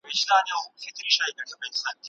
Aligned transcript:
د 0.03 0.03
پښتو 0.03 0.35
ټایپنګ 1.19 1.51
دود 1.61 1.73
کړئ. 1.73 1.93